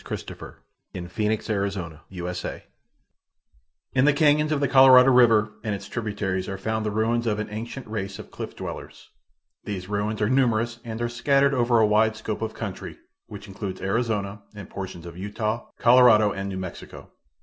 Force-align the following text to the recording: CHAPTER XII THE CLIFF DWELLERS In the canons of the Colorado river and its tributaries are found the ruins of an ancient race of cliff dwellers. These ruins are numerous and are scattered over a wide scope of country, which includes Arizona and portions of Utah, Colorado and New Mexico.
CHAPTER 0.03 0.17
XII 0.17 0.53
THE 0.93 1.07
CLIFF 1.09 1.45
DWELLERS 1.45 2.47
In 3.93 4.05
the 4.05 4.13
canons 4.13 4.51
of 4.51 4.59
the 4.59 4.67
Colorado 4.67 5.11
river 5.11 5.51
and 5.63 5.75
its 5.75 5.87
tributaries 5.87 6.49
are 6.49 6.57
found 6.57 6.83
the 6.83 6.89
ruins 6.89 7.27
of 7.27 7.37
an 7.37 7.51
ancient 7.51 7.85
race 7.85 8.17
of 8.17 8.31
cliff 8.31 8.55
dwellers. 8.55 9.11
These 9.65 9.89
ruins 9.89 10.19
are 10.19 10.27
numerous 10.27 10.79
and 10.83 10.99
are 11.03 11.07
scattered 11.07 11.53
over 11.53 11.77
a 11.79 11.85
wide 11.85 12.15
scope 12.15 12.41
of 12.41 12.55
country, 12.55 12.97
which 13.27 13.47
includes 13.47 13.79
Arizona 13.79 14.41
and 14.55 14.67
portions 14.71 15.05
of 15.05 15.19
Utah, 15.19 15.67
Colorado 15.77 16.31
and 16.31 16.49
New 16.49 16.57
Mexico. 16.57 17.11